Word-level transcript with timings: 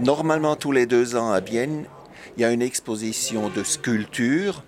Normalement, 0.00 0.56
tous 0.56 0.72
les 0.72 0.86
deux 0.86 1.14
ans 1.14 1.30
à 1.30 1.40
Bienne, 1.40 1.84
il 2.36 2.42
y 2.42 2.44
a 2.44 2.50
une 2.50 2.62
exposition 2.62 3.48
de 3.48 3.62
sculptures 3.62 4.64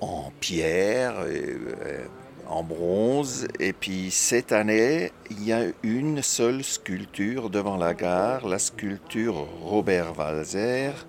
en 0.00 0.32
pierre, 0.40 1.14
euh, 1.20 2.06
en 2.48 2.64
bronze. 2.64 3.46
Et 3.60 3.72
puis 3.72 4.10
cette 4.10 4.50
année, 4.50 5.12
il 5.30 5.44
y 5.44 5.52
a 5.52 5.66
une 5.84 6.22
seule 6.22 6.64
sculpture 6.64 7.50
devant 7.50 7.76
la 7.76 7.94
gare, 7.94 8.48
la 8.48 8.58
sculpture 8.58 9.46
Robert 9.62 10.18
Walzer, 10.18 11.06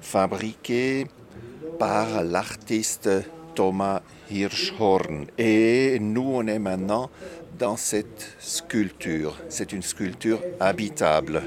fabriquée 0.00 1.08
par 1.80 2.22
l'artiste 2.22 3.10
Thomas 3.54 4.02
Hirschhorn. 4.30 5.26
Et 5.38 5.98
nous, 6.00 6.30
on 6.34 6.46
est 6.46 6.58
maintenant 6.58 7.10
dans 7.58 7.76
cette 7.76 8.36
sculpture. 8.38 9.36
C'est 9.48 9.72
une 9.72 9.82
sculpture 9.82 10.40
habitable. 10.58 11.42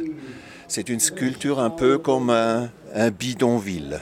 C'est 0.68 0.90
une 0.90 1.00
sculpture 1.00 1.60
un 1.60 1.70
peu 1.70 1.98
comme 1.98 2.30
un, 2.30 2.70
bidonville. 3.12 4.00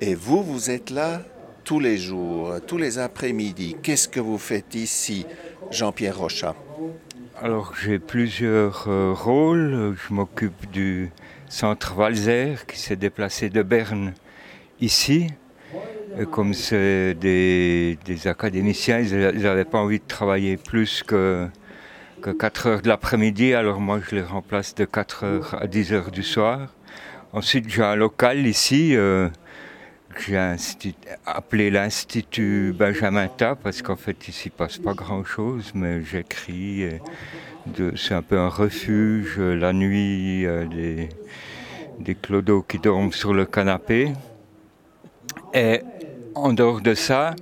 Et 0.00 0.14
vous, 0.14 0.42
vous 0.42 0.70
êtes 0.70 0.90
là 0.90 1.22
tous 1.64 1.80
les 1.80 1.96
jours, 1.96 2.54
tous 2.66 2.76
les 2.76 2.98
après-midi. 2.98 3.76
Qu'est-ce 3.82 4.08
que 4.08 4.20
vous 4.20 4.38
faites 4.38 4.74
ici, 4.74 5.24
Jean-Pierre 5.70 6.18
Rochat 6.18 6.54
Alors 7.40 7.74
j'ai 7.80 7.98
plusieurs 7.98 8.86
euh, 8.88 9.12
rôles. 9.12 9.96
Je 9.96 10.12
m'occupe 10.12 10.70
du 10.70 11.10
centre 11.48 11.96
Walzer 11.96 12.66
qui 12.66 12.78
s'est 12.78 12.96
déplacé 12.96 13.48
de 13.48 13.62
Berne 13.62 14.12
ici. 14.80 15.28
Comme 16.30 16.54
c'est 16.54 17.14
des, 17.14 17.98
académiciens, 18.26 19.00
ils 19.00 19.42
n'avaient 19.42 19.64
pas 19.64 19.78
envie 19.78 19.98
de 19.98 20.06
travailler 20.06 20.56
plus 20.56 21.02
que, 21.02 21.48
que 22.22 22.30
4 22.30 22.66
heures 22.68 22.82
de 22.82 22.88
l'après-midi, 22.88 23.52
alors 23.52 23.80
moi 23.80 23.98
je 24.08 24.14
les 24.14 24.22
remplace 24.22 24.76
de 24.76 24.84
4 24.84 25.24
heures 25.24 25.58
à 25.60 25.66
10 25.66 25.92
heures 25.92 26.10
du 26.12 26.22
soir. 26.22 26.68
Ensuite 27.32 27.68
j'ai 27.68 27.82
un 27.82 27.96
local 27.96 28.46
ici. 28.46 28.94
Euh, 28.94 29.28
j'ai 30.24 30.38
appelé 31.26 31.70
l'Institut 31.70 32.72
Benjamin 32.72 33.26
Ta 33.26 33.56
parce 33.56 33.82
qu'en 33.82 33.96
fait 33.96 34.28
ici 34.28 34.50
ne 34.50 34.56
passe 34.56 34.78
pas 34.78 34.94
grand 34.94 35.24
chose, 35.24 35.72
mais 35.74 36.04
j'écris. 36.04 36.84
C'est 37.96 38.14
un 38.14 38.22
peu 38.22 38.38
un 38.38 38.48
refuge 38.48 39.40
la 39.40 39.72
nuit, 39.72 40.46
euh, 40.46 40.64
des, 40.66 41.08
des 41.98 42.14
clodos 42.14 42.62
qui 42.62 42.78
dorment 42.78 43.12
sur 43.12 43.34
le 43.34 43.46
canapé. 43.46 44.12
Et 45.52 45.80
en 46.34 46.52
dehors 46.52 46.80
de 46.80 46.94
ça, 46.94 47.34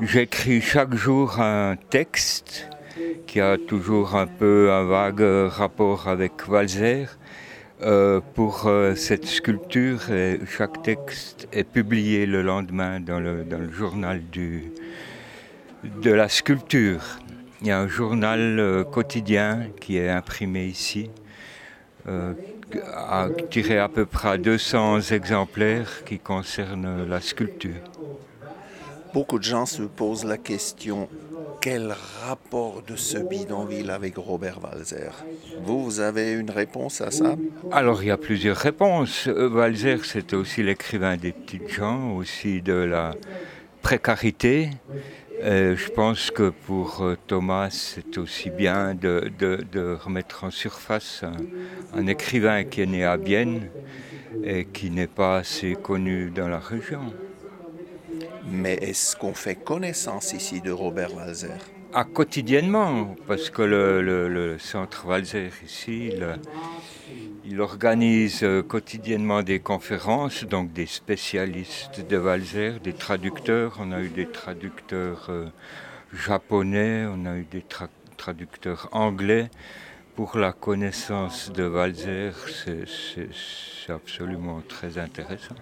j'écris 0.00 0.60
chaque 0.60 0.94
jour 0.94 1.40
un 1.40 1.76
texte 1.90 2.68
qui 3.26 3.40
a 3.40 3.56
toujours 3.58 4.16
un 4.16 4.26
peu 4.26 4.70
un 4.72 4.84
vague 4.84 5.24
rapport 5.48 6.08
avec 6.08 6.48
Walzer 6.48 7.08
euh, 7.82 8.20
pour 8.34 8.66
euh, 8.66 8.94
cette 8.94 9.26
sculpture, 9.26 10.00
chaque 10.46 10.82
texte 10.82 11.48
est 11.52 11.64
publié 11.64 12.24
le 12.24 12.42
lendemain 12.42 13.00
dans 13.00 13.20
le, 13.20 13.44
journal 13.70 14.22
de 14.30 16.10
la 16.10 16.28
sculpture. 16.28 17.02
Il 17.60 17.68
y 17.68 17.70
a 17.70 17.80
un 17.80 17.88
journal 17.88 18.58
euh, 18.58 18.84
quotidien 18.84 19.66
qui 19.80 19.98
est 19.98 20.08
imprimé 20.08 20.66
ici, 20.66 21.10
tiré 23.50 23.78
à 23.78 23.88
peu 23.88 24.06
près 24.06 24.38
200 24.38 25.00
exemplaires 25.10 26.04
qui 26.04 26.18
concernent 26.18 27.06
la 27.08 27.20
sculpture. 27.20 27.95
Beaucoup 29.14 29.38
de 29.38 29.44
gens 29.44 29.66
se 29.66 29.82
posent 29.82 30.24
la 30.24 30.38
question 30.38 31.08
quel 31.60 31.92
rapport 32.22 32.82
de 32.86 32.94
ce 32.94 33.18
bidonville 33.18 33.90
avec 33.90 34.16
Robert 34.16 34.60
Walzer? 34.62 35.10
Vous, 35.64 35.82
vous 35.82 35.98
avez 35.98 36.32
une 36.32 36.50
réponse 36.50 37.00
à 37.00 37.10
ça? 37.10 37.34
Alors, 37.72 38.04
il 38.04 38.06
y 38.06 38.10
a 38.12 38.16
plusieurs 38.16 38.56
réponses. 38.56 39.26
Euh, 39.26 39.48
Walzer, 39.48 40.04
c'était 40.04 40.36
aussi 40.36 40.62
l'écrivain 40.62 41.16
des 41.16 41.32
petites 41.32 41.68
gens, 41.68 42.12
aussi 42.12 42.62
de 42.62 42.72
la 42.72 43.14
précarité. 43.82 44.70
Euh, 45.42 45.76
je 45.76 45.88
pense 45.90 46.30
que 46.30 46.50
pour 46.50 47.02
euh, 47.02 47.16
Thomas, 47.26 47.70
c'est 47.70 48.16
aussi 48.16 48.50
bien 48.50 48.94
de, 48.94 49.98
remettre 50.04 50.44
en 50.44 50.52
surface 50.52 51.24
un, 51.94 52.06
écrivain 52.06 52.62
qui 52.62 52.82
est 52.82 52.86
né 52.86 53.04
à 53.04 53.16
Bienne 53.16 53.68
et 54.44 54.66
qui 54.66 54.90
n'est 54.90 55.08
pas 55.08 55.38
assez 55.38 55.74
connu 55.74 56.30
dans 56.30 56.48
la 56.48 56.60
région. 56.60 57.12
Mais 58.48 58.74
est-ce 58.74 59.16
qu'on 59.16 59.34
fait 59.34 59.56
connaissance 59.56 60.32
ici 60.32 60.60
de 60.60 60.70
Robert 60.70 61.14
Walzer? 61.14 61.58
Ah, 61.92 62.04
Quotidiennement, 62.04 63.16
parce 63.26 63.50
que 63.50 63.62
le, 63.62 64.56
centre 64.58 65.06
Walzer 65.06 65.50
ici, 65.64 66.12
il, 67.44 67.60
organise 67.60 68.42
euh, 68.42 68.62
quotidiennement 68.62 69.42
des 69.42 69.60
conférences, 69.60 70.44
donc 70.44 70.72
des 70.72 70.86
spécialistes 70.86 72.06
de 72.06 72.18
Walzer, 72.18 72.80
des 72.80 72.92
traducteurs. 72.92 73.78
On 73.80 73.92
a 73.92 74.00
eu 74.00 74.08
des 74.08 74.26
traducteurs 74.26 75.26
euh, 75.30 75.46
japonais, 76.12 77.06
on 77.08 77.24
a 77.24 77.36
eu 77.36 77.46
des 77.50 77.64
traducteurs 78.16 78.88
anglais. 78.92 79.48
Pour 80.16 80.38
la 80.38 80.52
connaissance 80.52 81.52
de 81.52 81.68
Walzer, 81.68 82.32
c'est 82.64 83.92
absolument 83.92 84.62
très 84.66 84.98
intéressant. 84.98 85.56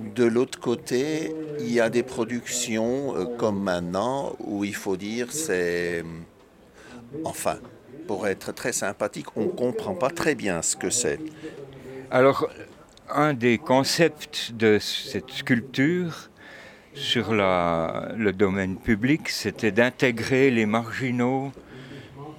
De 0.00 0.24
l'autre 0.24 0.58
côté, 0.58 1.32
il 1.60 1.72
y 1.72 1.80
a 1.80 1.88
des 1.88 2.02
productions 2.02 3.16
euh, 3.16 3.24
comme 3.36 3.62
maintenant 3.62 4.34
où 4.40 4.64
il 4.64 4.74
faut 4.74 4.96
dire 4.96 5.30
c'est... 5.30 6.04
Enfin, 7.24 7.58
pour 8.08 8.26
être 8.26 8.52
très 8.52 8.72
sympathique, 8.72 9.36
on 9.36 9.44
ne 9.44 9.48
comprend 9.48 9.94
pas 9.94 10.10
très 10.10 10.34
bien 10.34 10.62
ce 10.62 10.76
que 10.76 10.90
c'est. 10.90 11.20
Alors, 12.10 12.48
un 13.08 13.34
des 13.34 13.58
concepts 13.58 14.52
de 14.52 14.78
cette 14.80 15.30
sculpture 15.30 16.28
sur 16.94 17.32
le 17.32 18.32
domaine 18.32 18.76
public, 18.76 19.28
c'était 19.28 19.70
d'intégrer 19.70 20.50
les 20.50 20.66
marginaux 20.66 21.52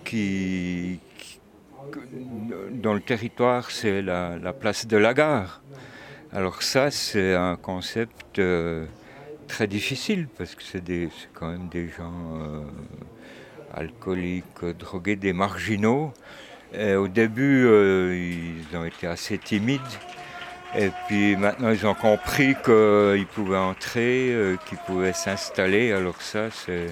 qui, 0.03 0.99
dans 2.72 2.93
le 2.93 3.01
territoire, 3.01 3.72
c'est 3.72 4.01
la 4.01 4.53
place 4.53 4.87
de 4.87 4.97
la 4.97 5.13
gare. 5.13 5.61
Alors 6.35 6.63
ça, 6.63 6.91
c'est 6.91 7.34
un 7.34 7.56
concept 7.56 8.40
euh, 8.40 8.85
très 9.47 9.68
difficile 9.68 10.28
parce 10.38 10.53
que 10.53 10.63
c'est 10.63 10.84
quand 11.34 11.47
même 11.47 11.69
des 11.69 11.88
gens 11.88 12.12
euh, 12.41 12.62
alcooliques, 13.73 14.66
drogués, 14.78 15.16
des 15.16 15.31
marginaux. 15.31 16.12
au 16.78 17.07
début, 17.07 17.66
euh, 17.66 18.13
ils 18.18 18.78
ont 18.78 18.84
été 18.84 19.07
assez 19.07 19.38
timides. 19.38 19.79
Et 20.78 20.90
puis 21.07 21.38
maintenant, 21.38 21.69
ils 21.69 21.88
ont 21.88 21.94
compris 21.94 22.53
qu'ils 22.66 23.28
pouvaient 23.28 23.56
entrer, 23.56 24.57
qu'ils 24.67 24.79
pouvaient 24.79 25.13
s'installer. 25.13 25.94
Alors 25.94 26.22
ça, 26.22 26.52
c'est 26.52 26.88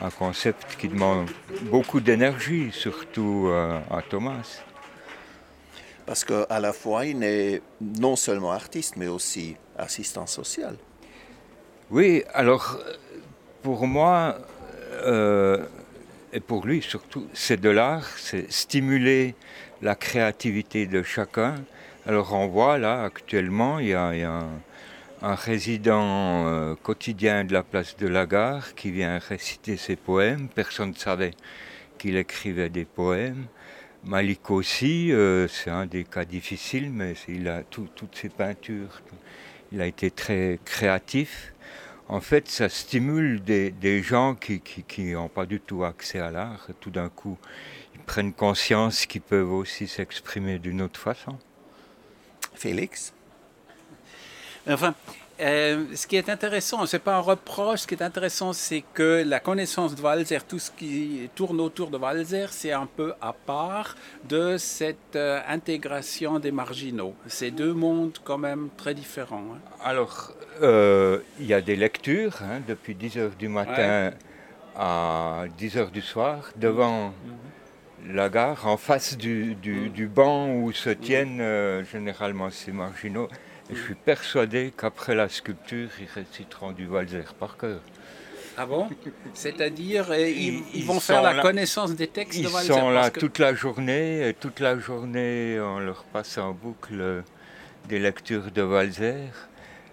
un 0.00 0.08
concept 0.08 0.76
qui 0.78 0.88
demande 0.88 1.28
beaucoup 1.64 2.00
d'énergie, 2.00 2.70
surtout 2.72 3.50
à 3.90 4.00
Thomas. 4.00 4.62
Parce 6.06 6.24
qu'à 6.24 6.60
la 6.60 6.72
fois, 6.72 7.06
il 7.06 7.22
est 7.22 7.62
non 7.80 8.16
seulement 8.16 8.52
artiste, 8.52 8.96
mais 8.96 9.06
aussi 9.06 9.56
assistant 9.78 10.26
social. 10.26 10.76
Oui, 11.90 12.24
alors 12.32 12.78
pour 13.62 13.86
moi, 13.86 14.38
euh, 15.04 15.64
et 16.32 16.40
pour 16.40 16.66
lui 16.66 16.82
surtout, 16.82 17.26
c'est 17.32 17.60
de 17.60 17.68
l'art, 17.68 18.06
c'est 18.18 18.50
stimuler 18.50 19.34
la 19.82 19.94
créativité 19.94 20.86
de 20.86 21.02
chacun. 21.02 21.56
Alors 22.06 22.32
on 22.32 22.48
voit 22.48 22.78
là 22.78 23.04
actuellement, 23.04 23.78
il 23.78 23.88
y 23.88 23.94
a, 23.94 24.12
un, 25.22 25.34
résident 25.34 26.46
euh, 26.46 26.74
quotidien 26.74 27.44
de 27.44 27.52
la 27.52 27.62
place 27.62 27.96
de 27.96 28.08
la 28.08 28.26
gare 28.26 28.74
qui 28.74 28.90
vient 28.90 29.18
réciter 29.18 29.76
ses 29.76 29.96
poèmes. 29.96 30.48
Personne 30.48 30.90
ne 30.90 30.94
savait 30.94 31.32
qu'il 31.98 32.16
écrivait 32.16 32.70
des 32.70 32.84
poèmes. 32.84 33.46
Malik 34.04 34.50
aussi, 34.50 35.12
euh, 35.12 35.46
c'est 35.46 35.70
un 35.70 35.86
des 35.86 36.04
cas 36.04 36.24
difficiles, 36.24 36.90
mais 36.90 37.14
il 37.28 37.46
a 37.48 37.62
toutes 37.62 38.16
ses 38.16 38.28
peintures. 38.28 39.00
Il 39.70 39.80
a 39.80 39.86
été 39.86 40.10
très 40.10 40.58
créatif. 40.64 41.54
En 42.08 42.20
fait, 42.20 42.48
ça 42.48 42.68
stimule 42.68 43.42
des, 43.42 44.02
gens 44.02 44.34
qui 44.34 44.62
n'ont 45.04 45.28
pas 45.28 45.46
du 45.46 45.60
tout 45.60 45.84
accès 45.84 46.18
à 46.18 46.30
l'art. 46.30 46.66
Tout 46.80 46.90
d'un 46.90 47.08
coup, 47.08 47.38
ils 47.94 48.00
prennent 48.00 48.32
conscience 48.32 49.06
qu'ils 49.06 49.22
peuvent 49.22 49.52
aussi 49.52 49.86
s'exprimer 49.86 50.58
d'une 50.58 50.82
autre 50.82 50.98
façon. 50.98 51.38
Félix? 52.54 53.14
Enfin, 54.66 54.94
euh, 55.40 55.84
ce 55.94 56.06
qui 56.06 56.16
est 56.16 56.28
intéressant, 56.28 56.84
ce 56.86 56.96
n'est 56.96 57.00
pas 57.00 57.16
un 57.16 57.20
reproche, 57.20 57.80
ce 57.80 57.86
qui 57.86 57.94
est 57.94 58.02
intéressant, 58.02 58.52
c'est 58.52 58.84
que 58.94 59.24
la 59.26 59.40
connaissance 59.40 59.94
de 59.94 60.02
Walzer, 60.02 60.44
tout 60.46 60.58
ce 60.58 60.70
qui 60.70 61.30
tourne 61.34 61.60
autour 61.60 61.90
de 61.90 61.96
Walzer, 61.96 62.52
c'est 62.52 62.72
un 62.72 62.86
peu 62.86 63.14
à 63.20 63.32
part 63.32 63.96
de 64.28 64.56
cette 64.58 65.16
euh, 65.16 65.40
intégration 65.48 66.38
des 66.38 66.52
marginaux. 66.52 67.14
C'est 67.26 67.50
deux 67.50 67.72
mondes 67.72 68.18
quand 68.24 68.38
même 68.38 68.68
très 68.76 68.94
différents. 68.94 69.44
Hein. 69.54 69.60
Alors, 69.82 70.32
euh, 70.60 71.18
il 71.40 71.46
y 71.46 71.54
a 71.54 71.60
des 71.60 71.76
lectures 71.76 72.38
hein, 72.42 72.60
depuis 72.66 72.94
10 72.94 73.16
h 73.16 73.36
du 73.36 73.48
matin 73.48 74.12
à 74.76 75.44
10 75.58 75.76
h 75.76 75.90
du 75.90 76.02
soir 76.02 76.50
devant. 76.56 77.12
la 78.06 78.28
gare, 78.28 78.66
en 78.66 78.76
face 78.76 79.16
du, 79.16 79.54
du, 79.54 80.08
banc 80.08 80.52
où 80.54 80.72
se 80.72 80.90
tiennent 80.90 81.40
euh, 81.40 81.84
généralement 81.84 82.50
ces 82.50 82.72
marginaux. 82.72 83.28
Je 83.74 83.80
suis 83.80 83.94
persuadé 83.94 84.72
qu'après 84.76 85.14
la 85.14 85.28
sculpture, 85.28 85.88
ils 86.00 86.08
réciteront 86.14 86.72
du 86.72 86.86
Walzer 86.86 87.34
par 87.34 87.56
cœur. 87.56 87.80
Ah 88.56 88.66
bon? 88.66 88.88
C'est-à-dire, 89.32 90.14
ils, 90.14 90.84
vont 90.84 91.00
faire 91.00 91.22
la 91.22 91.40
connaissance 91.40 91.94
des 91.94 92.08
textes 92.08 92.40
de 92.42 92.48
Walzer 92.48 92.74
Ils 92.74 92.80
sont 92.80 92.90
là 92.90 93.10
toute 93.10 93.38
la 93.38 93.54
journée, 93.54 94.28
et 94.28 94.34
toute 94.34 94.60
la 94.60 94.78
journée, 94.78 95.58
on 95.60 95.78
leur 95.78 96.04
passe 96.04 96.36
en 96.38 96.52
boucle 96.52 97.22
des 97.88 97.98
lectures 97.98 98.50
de 98.50 98.62
Walzer. 98.62 99.30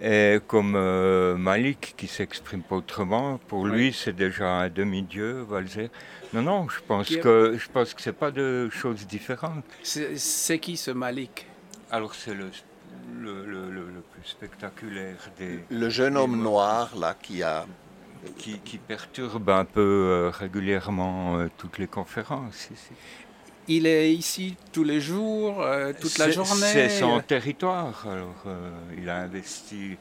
Et 0.02 0.40
comme 0.48 0.76
euh, 0.76 1.36
Malik, 1.36 1.94
qui 1.98 2.08
s'exprime 2.08 2.62
pas 2.62 2.78
autrement, 2.78 3.38
pour 3.48 3.66
lui, 3.68 3.92
c'est 3.94 4.16
déjà 4.16 4.48
un 4.48 4.70
demi-dieu, 4.70 5.46
Walzer. 5.50 5.90
Non, 6.34 6.42
non, 6.42 6.70
je 6.70 6.80
pense 6.88 7.10
que 7.10 7.58
je 7.58 7.70
pense 7.70 7.94
que 7.94 8.02
c'est 8.02 8.14
pas 8.14 8.32
de 8.32 8.70
choses 8.70 9.06
différentes. 9.08 9.66
C'est 9.84 10.60
qui 10.60 10.78
ce 10.78 10.92
Malik? 10.92 11.48
Alors 11.92 12.14
c'est 12.14 12.36
le 12.36 12.46
le, 13.20 13.46
le, 13.46 13.70
le, 13.70 14.02
plus 14.12 14.26
spectaculaire 14.26 15.30
des. 15.38 15.64
Le 15.70 15.90
jeune 15.90 16.18
homme 16.18 16.42
noir 16.42 16.96
là 16.98 17.16
qui 17.22 17.44
a. 17.44 17.66
Qui, 18.38 18.60
qui 18.60 18.78
perturbe 18.78 19.50
un 19.50 19.64
peu 19.64 19.80
euh, 19.80 20.30
régulièrement 20.30 21.38
euh, 21.38 21.48
toutes 21.58 21.78
les 21.78 21.88
conférences 21.88 22.70
ici. 22.70 22.92
Il 23.70 23.88
est 23.88 24.14
ici 24.14 24.58
tous 24.74 24.84
les 24.84 25.00
jours, 25.00 25.62
euh, 25.62 25.94
toute 25.98 26.18
la 26.18 26.30
journée 26.30 26.68
C'est 26.74 26.90
son 26.90 27.22
territoire. 27.22 28.06
Alors, 28.06 28.44
il 28.98 29.10
a 29.10 29.20
investi 29.20 29.96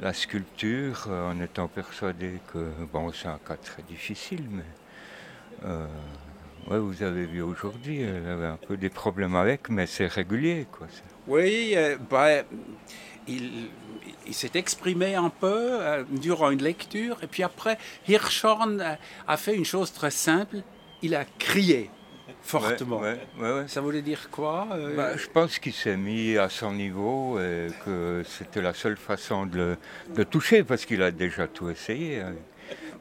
la 0.00 0.12
sculpture 0.12 1.06
en 1.08 1.40
étant 1.40 1.68
persuadé 1.68 2.40
que, 2.52 2.72
bon, 2.92 3.12
c'est 3.12 3.28
un 3.28 3.38
cas 3.38 3.56
très 3.56 3.84
difficile, 3.84 4.42
mais 4.50 4.64
euh, 5.64 5.86
ouais, 6.70 6.78
vous 6.78 7.02
avez 7.02 7.26
vu 7.26 7.42
aujourd'hui, 7.42 8.00
elle 8.00 8.26
avait 8.28 8.46
un 8.46 8.56
peu 8.56 8.76
des 8.76 8.90
problèmes 8.90 9.36
avec, 9.36 9.68
mais 9.68 9.86
c'est 9.86 10.06
régulier. 10.06 10.66
Quoi. 10.70 10.86
Oui, 11.26 11.72
euh, 11.76 11.96
bah, 12.10 12.42
il, 13.26 13.68
il 14.26 14.34
s'est 14.34 14.52
exprimé 14.54 15.14
un 15.14 15.30
peu 15.30 15.68
euh, 15.80 16.04
durant 16.10 16.50
une 16.50 16.62
lecture, 16.62 17.18
et 17.22 17.26
puis 17.26 17.42
après, 17.42 17.78
Hirschhorn 18.08 18.98
a, 19.26 19.36
fait 19.36 19.54
une 19.54 19.64
chose 19.64 19.92
très 19.92 20.10
simple, 20.10 20.58
il 21.02 21.14
a 21.14 21.24
crié 21.38 21.90
fortement. 22.42 23.02
Ça 23.66 23.80
voulait 23.80 24.02
dire 24.02 24.28
quoi 24.30 24.68
bah, 24.96 25.16
Je 25.16 25.26
pense 25.28 25.58
qu'il 25.58 25.72
s'est 25.72 25.96
mis 25.96 26.36
à 26.36 26.48
son 26.48 26.72
niveau 26.72 27.38
et 27.38 27.68
que 27.84 28.22
c'était 28.26 28.60
la 28.60 28.74
seule 28.74 28.96
façon 28.96 29.46
de 29.46 29.76
le 30.14 30.24
toucher, 30.24 30.62
parce 30.62 30.84
qu'il 30.84 31.02
a 31.02 31.10
déjà 31.10 31.48
tout 31.48 31.70
essayé. 31.70 32.20
Hein 32.20 32.34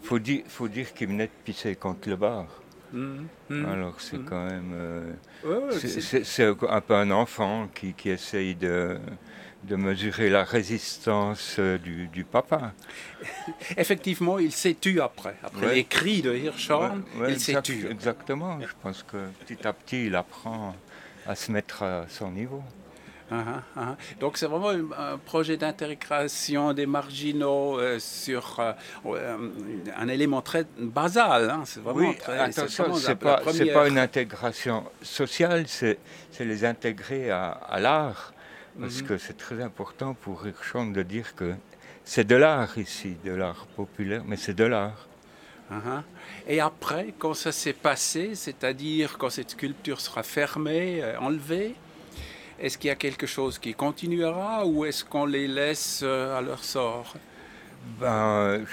faut 0.04 0.19
dire, 0.19 0.44
faut 0.48 0.68
dire 0.68 0.94
qu'il 0.94 1.07
venait 1.07 1.27
de 1.27 1.31
pisser 1.44 1.75
contre 1.75 2.09
le 2.09 2.16
bar. 2.16 2.45
Mmh, 2.94 3.25
mmh, 3.50 3.66
Alors 3.66 4.00
c'est 4.00 4.19
mmh. 4.19 4.25
quand 4.25 4.45
même... 4.45 4.72
Euh, 4.74 5.72
c'est 6.24 6.45
un 6.45 6.81
peu 6.81 6.94
un 6.95 7.10
enfant 7.12 7.68
qui, 7.74 7.94
qui 7.94 8.10
essaye 8.10 8.54
de, 8.54 9.00
de 9.63 9.75
mesurer 9.75 10.30
la 10.30 10.44
résistance 10.44 11.56
euh, 11.57 11.80
du, 11.80 12.07
du, 12.07 12.24
papa. 12.24 12.74
Effectivement, 13.78 14.38
il 14.38 14.51
s'est 14.51 14.75
tué 14.75 15.01
après. 15.01 15.36
Après 15.44 15.74
les 15.74 15.86
cris 15.86 16.22
de 16.22 16.36
Hirschhorn, 16.36 17.04
il 17.28 17.40
s'est 17.40 17.62
tué. 17.63 17.90
Exactement. 17.90 18.60
Je 18.62 18.74
pense 18.81 19.04
que 19.04 19.18
petit 19.45 19.68
à 19.68 19.74
petit, 19.74 20.06
il 20.06 20.16
apprend 20.16 20.75
à 21.25 21.36
se 21.36 21.51
mettre 21.51 21.81
à 21.84 22.06
son 22.10 22.31
niveau. 22.31 22.62
Uh-huh, 23.33 23.62
uh-huh. 23.75 23.95
Donc 24.19 24.38
c'est 24.38 24.45
vraiment 24.45 24.69
un, 24.69 25.18
projet 25.18 25.57
d'intégration 25.57 26.74
des 26.74 26.85
marginaux 26.85 27.80
euh, 27.80 27.97
sur 27.97 28.59
euh, 28.59 28.74
euh, 29.07 29.38
un 29.97 30.07
élément 30.07 30.44
très 30.44 30.65
basal. 30.77 31.50
Hein. 31.50 31.63
C'est 31.65 31.81
vraiment 31.81 32.09
oui, 32.09 32.18
très, 32.18 32.38
attention, 32.38 32.94
c'est 32.94 33.15
pas, 33.15 33.41
pas 33.41 33.88
une 33.88 33.97
intégration 33.97 34.83
sociale, 35.01 35.65
c'est 35.68 35.97
les 36.39 36.63
intégrer 36.63 37.31
à, 37.31 37.80
l'art, 37.80 38.33
parce 38.80 38.97
mm-hmm. 38.97 39.03
que 39.07 39.18
c'est 39.18 39.38
très 39.38 39.63
important 39.63 40.13
pour 40.13 40.45
Hirschhorn 40.45 40.94
de 40.94 41.01
dire 41.01 41.33
que 41.33 41.56
c'est 42.03 42.27
de 42.27 42.35
l'art 42.35 42.77
ici, 42.77 43.18
de 43.25 43.31
l'art 43.31 43.65
populaire, 43.75 44.21
mais 44.27 44.35
c'est 44.35 44.53
de 44.53 44.65
l'art. 44.65 45.07
Uh-huh. 45.71 46.03
Et 46.47 46.59
après, 46.59 47.15
quand 47.18 47.33
ça 47.33 47.51
s'est 47.51 47.74
passé, 47.74 48.35
c'est-à-dire 48.35 49.18
quand 49.18 49.31
cette 49.31 49.51
sculpture 49.51 50.01
sera 50.01 50.21
fermée, 50.21 51.01
enlevée, 51.19 51.75
est-ce 52.59 52.77
qu'il 52.77 52.88
y 52.88 52.91
a 52.91 52.95
quelque 52.95 53.27
chose 53.27 53.59
qui 53.59 53.73
continuera 53.73 54.65
ou 54.65 54.85
est-ce 54.85 55.03
qu'on 55.03 55.25
les 55.25 55.47
laisse 55.47 56.01
euh, 56.03 56.38
à 56.38 56.41
leur 56.41 56.63
sort? 56.63 57.13
Ben, 58.00 58.65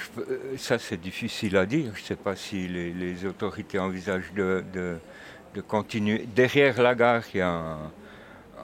ça 0.56 0.78
c'est 0.78 1.00
difficile 1.00 1.56
à 1.56 1.66
dire. 1.66 1.92
Je 1.96 2.02
ne 2.02 2.06
sais 2.06 2.16
pas 2.16 2.36
si 2.36 2.68
les, 2.68 3.24
autorités 3.24 3.78
envisagent 3.78 4.32
de, 4.34 4.64
de, 4.72 5.60
continuer. 5.62 6.26
Derrière 6.34 6.80
la 6.80 6.94
gare, 6.94 7.24
il 7.34 7.38
y 7.38 7.40
a 7.40 7.78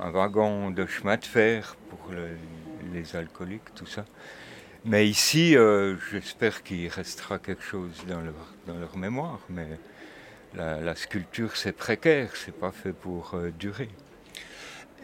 un, 0.00 0.10
wagon 0.10 0.70
de 0.70 0.86
chemin 0.86 1.16
de 1.16 1.24
fer 1.24 1.76
pour 1.90 2.12
les 2.92 3.16
alcooliques, 3.16 3.74
tout 3.74 3.86
ça. 3.86 4.04
Mais 4.88 5.08
ici, 5.08 5.56
euh, 5.56 5.96
j'espère 6.12 6.62
qu'il 6.62 6.86
restera 6.88 7.40
quelque 7.40 7.64
chose 7.64 8.04
dans 8.06 8.20
leur, 8.20 8.54
dans 8.68 8.78
leur 8.78 8.96
mémoire. 8.96 9.40
Mais 9.50 9.66
la, 10.54 10.94
sculpture, 10.94 11.56
c'est 11.56 11.72
précaire, 11.72 12.30
c'est 12.34 12.56
pas 12.56 12.70
fait 12.70 12.92
pour 12.92 13.34
euh, 13.34 13.50
durer. 13.58 13.88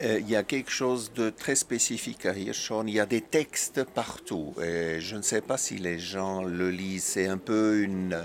Euh, 0.00 0.18
il 0.20 0.28
y 0.28 0.36
a 0.36 0.42
quelque 0.42 0.70
chose 0.70 1.12
de 1.12 1.30
très 1.30 1.54
spécifique 1.54 2.24
à 2.26 2.32
Hirschhorn. 2.32 2.88
Il 2.88 2.94
y 2.94 3.00
a 3.00 3.06
des 3.06 3.20
textes 3.20 3.84
partout. 3.84 4.54
Et 4.62 5.00
je 5.00 5.16
ne 5.16 5.22
sais 5.22 5.42
pas 5.42 5.58
si 5.58 5.76
les 5.76 5.98
gens 5.98 6.42
le 6.42 6.70
lisent. 6.70 7.04
C'est 7.04 7.26
un 7.26 7.38
peu 7.38 7.82
une, 7.82 8.18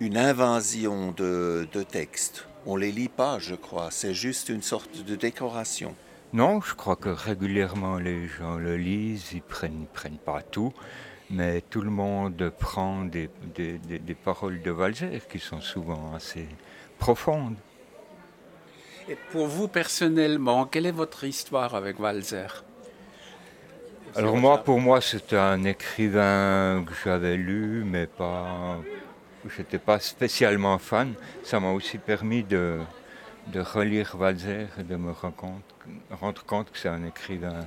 une 0.00 0.16
invasion 0.16 1.12
de, 1.12 1.68
de 1.72 1.82
textes. 1.82 2.46
On 2.64 2.76
ne 2.76 2.80
les 2.80 2.92
lit 2.92 3.08
pas, 3.08 3.38
je 3.38 3.54
crois. 3.54 3.90
C'est 3.90 4.14
juste 4.14 4.48
une 4.48 4.62
sorte 4.62 5.04
de 5.04 5.14
décoration. 5.14 5.94
Non, 6.32 6.60
je 6.62 6.74
crois 6.74 6.96
que 6.96 7.10
régulièrement 7.10 7.98
les 7.98 8.26
gens 8.26 8.56
le 8.56 8.76
lisent. 8.76 9.32
Ils 9.32 9.42
prennent, 9.42 9.86
prennent 9.92 10.18
pas 10.24 10.42
tout. 10.42 10.72
Mais 11.28 11.60
tout 11.60 11.82
le 11.82 11.90
monde 11.90 12.52
prend 12.58 13.04
des, 13.04 13.30
des, 13.54 13.78
des 13.78 14.14
paroles 14.14 14.62
de 14.62 14.70
Walzer 14.70 15.20
qui 15.30 15.38
sont 15.38 15.60
souvent 15.60 16.14
assez 16.14 16.46
profondes. 16.98 17.56
Et 19.08 19.16
pour 19.32 19.46
vous 19.46 19.68
personnellement, 19.68 20.66
quelle 20.66 20.86
est 20.86 20.92
votre 20.92 21.24
histoire 21.24 21.74
avec 21.74 21.98
Walzer? 21.98 22.64
Alors 24.14 24.36
moi, 24.36 24.62
pour 24.62 24.80
moi, 24.80 25.00
c'était 25.00 25.36
un 25.36 25.64
écrivain 25.64 26.84
que 26.86 26.92
j'avais 27.02 27.36
lu, 27.36 27.82
mais 27.84 28.06
pas, 28.06 28.78
j'étais 29.56 29.78
pas 29.78 29.98
spécialement 29.98 30.78
fan. 30.78 31.14
Ça 31.42 31.58
m'a 31.60 31.72
aussi 31.72 31.98
permis 31.98 32.42
de, 32.42 32.80
de 33.48 33.60
relire 33.60 34.14
Walzer 34.18 34.68
et 34.78 34.82
de 34.82 34.96
me 34.96 35.12
rendre 35.12 36.44
compte, 36.44 36.70
que 36.70 36.78
c'est 36.78 36.88
un 36.88 37.04
écrivain 37.04 37.66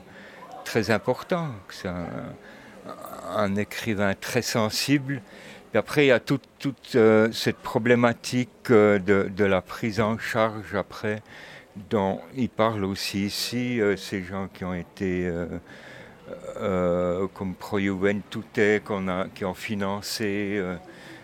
très 0.64 0.92
important, 0.92 1.50
que 1.68 1.74
c'est 1.74 1.90
un, 1.90 3.56
écrivain 3.56 4.14
très 4.14 4.42
sensible 4.42 5.22
après, 5.78 6.06
il 6.06 6.08
y 6.10 6.12
a 6.12 6.20
toute, 6.20 6.48
euh, 6.96 7.32
cette 7.32 7.58
problématique 7.58 8.72
euh, 8.72 9.00
de, 9.00 9.44
la 9.44 9.62
prise 9.62 10.00
en 10.00 10.18
charge 10.18 10.76
après, 10.76 11.22
dont 11.90 12.22
il 12.36 12.50
parle 12.50 12.86
aussi 12.86 13.26
ici, 13.26 13.82
euh, 13.82 13.98
ces 13.98 14.24
gens 14.24 14.48
qui 14.54 14.64
ont 14.64 14.74
été, 14.74 15.30
comme 17.34 17.56
Pro 17.56 17.80
Juventude, 17.80 18.82
qui 19.34 19.46
ont 19.46 19.54
financé 19.54 20.62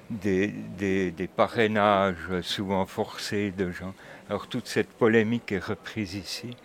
des, 0.10 0.48
des, 0.78 1.28
parrainages 1.28 2.42
souvent 2.42 2.86
forcés 2.86 3.52
de 3.52 3.72
gens. 3.72 3.94
Alors 4.30 4.48
toute 4.48 4.68
cette 4.68 4.90
polémique 4.90 5.52
est 5.52 5.64
reprise 5.64 6.16
ici. 6.16 6.56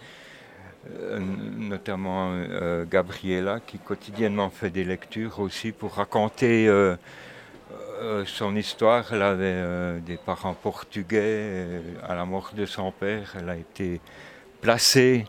notamment 1.56 2.32
Gabriela 2.90 3.60
qui 3.66 3.78
quotidiennement 3.78 4.50
fait 4.50 4.70
des 4.70 4.84
lectures 4.84 5.40
aussi 5.40 5.72
pour 5.72 5.94
raconter 5.94 6.68
euh, 8.00 8.24
son 8.26 8.56
histoire, 8.56 9.04
elle 9.12 9.22
avait 9.22 9.44
euh, 9.44 9.98
des 10.00 10.16
parents 10.16 10.54
portugais. 10.54 11.80
À 12.02 12.14
la 12.14 12.24
mort 12.24 12.50
de 12.56 12.66
son 12.66 12.92
père, 12.92 13.34
elle 13.38 13.48
a 13.48 13.56
été 13.56 14.00
placée 14.60 15.24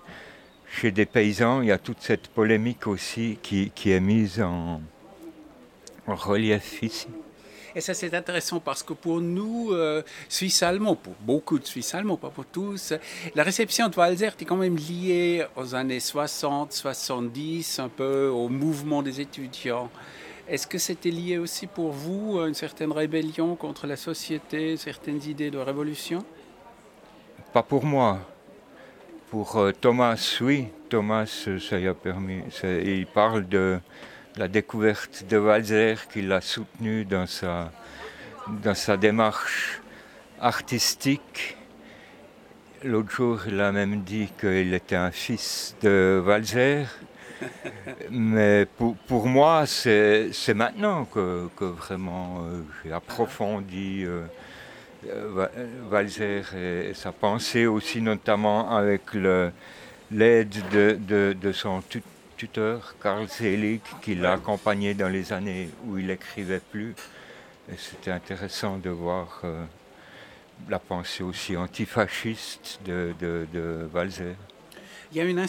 chez 0.70 0.92
des 0.92 1.06
paysans. 1.06 1.62
Il 1.62 1.68
y 1.68 1.72
a 1.72 1.78
toute 1.78 2.02
cette 2.02 2.28
polémique 2.28 2.88
aussi 2.88 3.38
qui, 3.42 3.72
est 3.86 4.00
mise 4.00 4.42
en, 4.42 4.82
relief 6.08 6.84
ici. 6.84 7.08
Et 7.76 7.82
ça, 7.82 7.94
c'est 7.94 8.14
intéressant 8.14 8.60
parce 8.60 8.82
que 8.82 8.94
pour 8.94 9.22
nous, 9.22 9.72
euh, 9.72 10.02
Suisses 10.30 10.64
allemands, 10.64 10.96
pour 10.96 11.14
beaucoup 11.22 11.60
de 11.60 11.66
Suisses 11.66 11.94
allemands, 11.94 12.18
pas 12.18 12.30
pour 12.30 12.46
tous, 12.46 12.94
la 13.36 13.44
réception 13.44 13.88
de 13.88 13.96
Walzer 13.96 14.34
est 14.40 14.46
quand 14.46 14.56
même 14.56 14.78
liée 14.78 15.46
aux 15.56 15.76
années 15.76 16.00
60, 16.00 16.74
70, 16.74 17.80
un 17.80 17.90
peu 17.90 18.28
au 18.28 18.50
mouvement 18.50 19.04
des 19.04 19.22
étudiants. 19.22 19.92
Est-ce 20.50 20.66
que 20.66 20.78
c'était 20.78 21.12
lié 21.12 21.38
aussi 21.38 21.68
pour 21.68 21.92
vous 21.92 22.40
à 22.40 22.48
une 22.48 22.54
certaine 22.54 22.92
rébellion 22.92 23.56
contre 23.56 23.86
la 23.86 23.98
société, 23.98 24.78
certaines 24.78 25.22
idées 25.24 25.52
de 25.52 25.58
révolution? 25.58 26.24
Pas 27.52 27.64
pour 27.64 27.84
moi. 27.86 28.20
Pour 29.30 29.58
euh, 29.58 29.72
Thomas, 29.74 30.38
oui. 30.42 30.68
Thomas, 30.90 31.44
euh, 31.48 31.60
ça 31.60 31.78
lui 31.78 31.88
a 31.88 31.94
permis. 31.94 32.44
il 32.64 33.08
parle 33.08 33.48
de 33.48 33.80
la 34.38 34.48
découverte 34.48 35.26
de 35.30 35.38
Walzer 35.38 36.08
qu'il 36.08 36.32
a 36.32 36.40
soutenu 36.40 37.04
dans 37.04 37.28
sa, 37.28 37.72
dans 38.64 38.76
sa 38.76 38.96
démarche 38.96 39.82
artistique 40.40 41.58
l'autre 42.84 43.12
jour, 43.12 43.42
il 43.48 43.60
a 43.60 43.72
même 43.72 44.02
dit 44.02 44.30
qu'il 44.40 44.74
était 44.74 44.96
un 44.96 45.12
fils 45.12 45.76
de 45.82 46.22
Walzer. 46.26 46.88
Mais 48.10 48.66
pour, 48.78 48.96
pour 48.96 49.28
moi, 49.28 49.66
c'est 49.66 50.54
maintenant 50.56 51.06
que, 51.06 51.50
que 51.56 51.66
vraiment 51.66 52.42
euh, 52.42 52.62
j'ai 52.84 52.92
approfondi 52.92 54.04
euh, 54.06 54.24
euh, 55.08 55.48
Walzer 55.92 56.44
et, 56.56 56.90
et, 56.90 56.94
sa 56.94 57.12
pensée 57.12 57.66
aussi, 57.66 58.02
notamment 58.02 58.72
avec 58.72 59.14
l'aide 60.12 60.56
de, 60.72 60.98
de, 61.00 61.36
de, 61.40 61.52
son 61.52 61.82
tuteur, 62.38 62.96
Karl 63.02 63.28
Selig, 63.28 63.82
qui 64.02 64.16
l'a 64.16 64.34
accompagné 64.34 64.94
dans 64.94 65.10
les 65.10 65.34
années 65.34 65.70
où 65.86 65.98
il 65.98 66.08
n'écrivait 66.08 66.62
plus. 66.72 66.96
Et 67.72 67.76
c'était 67.78 68.12
intéressant 68.12 68.78
de 68.78 68.90
voir 68.90 69.42
euh, 69.44 69.66
la 70.70 70.80
pensée 70.80 71.24
aussi 71.24 71.58
antifasciste 71.58 72.80
de, 72.86 73.14
de, 73.20 73.48
de 73.54 73.90
Walzer. 73.94 74.36
Il 75.12 75.18
y 75.18 75.22
a 75.22 75.26
une 75.26 75.40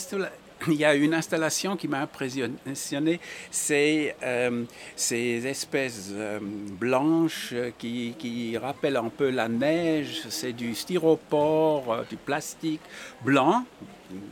il 0.67 0.75
y 0.75 0.85
a 0.85 0.95
une 0.95 1.15
installation 1.15 1.77
qui 1.77 1.89
m'a 1.89 2.01
impressionné, 2.01 3.21
c'est 3.51 4.17
euh, 4.23 4.65
ces 4.97 5.47
espèces 5.47 6.11
euh, 6.13 6.39
blanches 6.43 7.55
qui, 7.79 8.15
qui, 8.19 8.57
rappellent 8.57 8.97
un 8.97 9.09
peu 9.09 9.31
la 9.31 9.49
neige. 9.49 10.23
C'est 10.29 10.53
du 10.53 10.75
styropore, 10.75 11.93
euh, 11.93 12.03
du 12.09 12.17
plastique 12.17 12.81
blanc, 13.23 13.65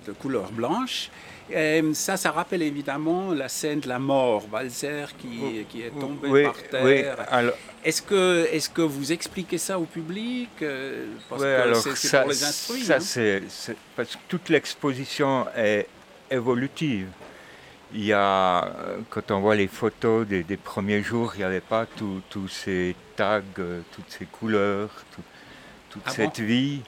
de 0.06 0.12
couleur 0.12 0.50
blanche. 0.50 1.10
Et 1.48 1.80
ça, 1.92 2.16
ça 2.16 2.32
rappelle 2.32 2.62
évidemment 2.62 3.32
la 3.32 3.48
scène 3.48 3.78
de 3.78 3.88
la 3.88 4.00
mort, 4.00 4.42
Walzer 4.52 5.16
qui, 5.16 5.64
qui 5.68 5.82
est 5.82 5.90
tombé 5.90 6.28
oui, 6.28 6.42
par 6.42 6.60
terre. 6.70 6.84
Oui, 6.84 7.04
alors... 7.30 7.54
Est-ce 7.84 8.02
que, 8.02 8.48
est 8.50 8.72
que 8.72 8.82
vous 8.82 9.12
expliquez 9.12 9.58
ça 9.58 9.78
au 9.78 9.84
public 9.84 10.50
Parce 11.28 11.40
oui, 11.40 11.82
que 11.84 11.94
c'est 11.94 12.20
pour 12.20 12.30
les 12.30 12.42
instruire. 12.42 12.84
Ça, 12.84 12.96
hein? 12.96 13.00
c'est 13.00 13.76
parce 13.94 14.16
que 14.16 14.20
toute 14.26 14.48
l'exposition 14.48 15.46
est 15.56 15.86
évolutive. 16.30 17.08
Il 17.94 18.04
y 18.04 18.12
a, 18.12 18.68
quand 19.10 19.30
on 19.30 19.40
voit 19.40 19.54
les 19.54 19.68
photos 19.68 20.26
des, 20.26 20.42
des 20.42 20.56
premiers 20.56 21.02
jours, 21.02 21.32
il 21.34 21.38
n'y 21.38 21.44
avait 21.44 21.60
pas 21.60 21.86
tous 21.86 22.48
ces 22.48 22.96
tags, 23.14 23.42
toutes 23.54 24.10
ces 24.10 24.26
couleurs, 24.26 24.90
tout, 25.14 25.22
toute 25.90 26.02
ah 26.06 26.10
cette 26.10 26.40
bon? 26.40 26.46
vie. 26.46 26.82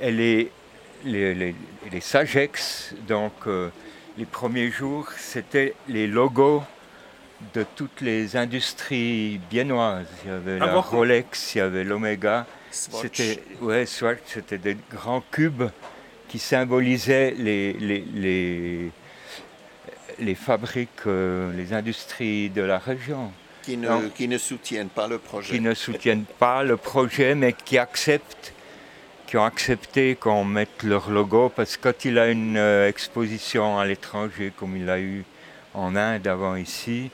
Et 0.00 0.12
les, 0.12 0.50
les, 1.04 1.34
les, 1.34 1.54
les 1.90 2.00
Sagex, 2.00 2.94
donc 3.08 3.32
euh, 3.46 3.70
les 4.18 4.26
premiers 4.26 4.70
jours, 4.70 5.08
c'était 5.16 5.74
les 5.88 6.06
logos 6.06 6.62
de 7.54 7.64
toutes 7.74 8.00
les 8.02 8.36
industries 8.36 9.40
biennoises. 9.50 10.06
Il 10.24 10.30
y 10.30 10.34
avait 10.34 10.58
Ah 10.60 10.66
la 10.66 10.72
bon? 10.74 10.80
Rolex, 10.80 11.54
il 11.54 11.58
y 11.58 11.60
avait 11.62 11.82
l'Omega. 11.84 12.46
Swatch. 12.70 13.02
C'était 13.02 13.42
ouais, 13.60 13.84
Swatch, 13.84 14.20
c'était 14.26 14.58
des 14.58 14.76
grands 14.90 15.22
cubes 15.30 15.64
qui 16.32 16.38
symbolisaient 16.38 17.34
les, 17.36 17.74
les, 17.74 18.02
les, 18.14 18.90
les 20.18 20.34
fabriques, 20.34 21.06
euh, 21.06 21.52
les 21.54 21.74
industries 21.74 22.48
de 22.48 22.62
la 22.62 22.78
région, 22.78 23.30
qui 23.60 23.76
ne, 23.76 24.08
qui 24.08 24.28
ne 24.28 24.38
soutiennent 24.38 24.88
pas 24.88 25.08
le 25.08 25.18
projet. 25.18 25.52
qui 25.54 25.60
ne 25.60 25.74
soutiennent 25.74 26.24
pas 26.38 26.62
le 26.62 26.78
projet, 26.78 27.34
mais 27.34 27.52
qui 27.52 27.76
acceptent, 27.76 28.54
qui 29.26 29.36
ont 29.36 29.44
accepté 29.44 30.16
qu'on 30.16 30.46
mette 30.46 30.82
leur 30.84 31.10
logo, 31.10 31.50
parce 31.54 31.76
que 31.76 31.90
quand 31.90 32.06
il 32.06 32.18
a 32.18 32.30
une 32.30 32.56
euh, 32.56 32.88
exposition 32.88 33.78
à 33.78 33.84
l'étranger, 33.84 34.54
comme 34.56 34.74
il 34.74 34.88
a 34.88 35.00
eu 35.00 35.26
en 35.74 35.94
Inde 35.96 36.26
avant 36.26 36.56
ici, 36.56 37.10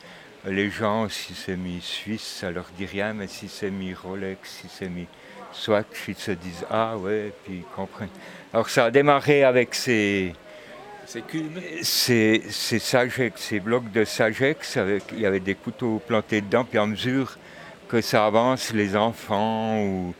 les 0.47 0.71
gens, 0.71 1.09
si 1.09 1.35
c'est 1.35 1.57
mis 1.57 1.81
Suisse, 1.81 2.37
ça 2.41 2.53
leur 2.53 2.67
dit 2.79 2.87
rien, 2.87 3.15
mais 3.15 3.27
si 3.27 3.49
c'est 3.49 3.73
mis 3.73 3.95
Rolex, 3.95 4.49
si 4.49 4.69
c'est 4.69 4.89
mis 4.89 5.09
Swatch, 5.53 6.09
ils 6.09 6.15
se 6.15 6.33
disent 6.33 6.65
ah 6.71 6.97
ouais, 6.97 7.33
puis 7.45 7.59
ils 7.59 7.75
comprennent. 7.77 8.09
Alors 8.53 8.69
ça 8.69 8.87
a 8.87 8.91
démarré 8.91 9.45
avec 9.45 9.75
ces, 9.75 10.35
C'est 11.07 11.27
cube. 11.27 11.59
ces, 11.83 12.43
ces 12.49 12.79
Sagex, 12.79 13.41
ces 13.41 13.61
blocs 13.61 13.91
de 13.93 14.05
Sagex, 14.05 14.77
avec, 14.77 15.05
il 15.13 15.21
y 15.21 15.27
avait 15.27 15.41
des 15.41 15.55
couteaux 15.55 16.01
plantés 16.07 16.41
dedans, 16.41 16.65
puis 16.65 16.79
à 16.79 16.87
mesure 16.87 17.37
que 17.89 18.01
ça 18.01 18.27
avance, 18.27 18.73
les 18.73 18.97
enfants 18.97 19.83
ou 19.83 20.15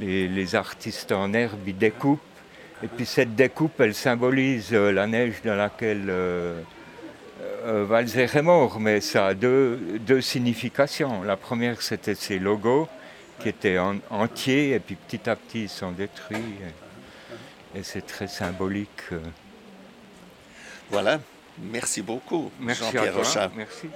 les, 0.00 0.28
les 0.28 0.54
artistes 0.54 1.12
en 1.12 1.32
herbe, 1.32 1.60
ils 1.66 1.76
découpent. 1.76 2.20
Et 2.82 2.88
puis 2.88 3.06
cette 3.06 3.36
découpe, 3.36 3.80
elle 3.80 3.94
symbolise 3.94 4.70
euh, 4.72 4.90
la 4.90 5.06
neige 5.06 5.36
dans 5.44 5.54
laquelle 5.54 6.06
euh, 6.08 6.60
euh, 7.64 7.86
Walzer 7.86 8.36
est 8.36 8.42
mort, 8.42 8.80
mais 8.80 9.00
ça 9.00 9.28
a 9.28 9.34
deux, 9.34 9.78
deux 10.00 10.20
significations. 10.20 11.22
La 11.22 11.36
première, 11.36 11.80
c'était 11.80 12.16
ces 12.16 12.40
logos 12.40 12.88
qui 13.42 13.48
étaient 13.48 13.78
en- 13.78 13.98
entiers, 14.10 14.72
et 14.74 14.80
puis 14.80 14.94
petit 14.94 15.28
à 15.28 15.36
petit, 15.36 15.62
ils 15.64 15.68
sont 15.68 15.90
détruits. 15.92 16.54
Et, 17.74 17.78
et 17.78 17.82
c'est 17.82 18.06
très 18.06 18.28
symbolique. 18.28 18.88
euh. 19.12 19.20
Voilà. 20.90 21.20
Merci 21.58 22.02
beaucoup, 22.02 22.50
Jean-Pierre. 22.92 23.14
Merci. 23.56 23.88